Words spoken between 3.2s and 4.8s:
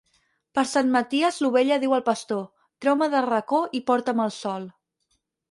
racó i porta'm al sol.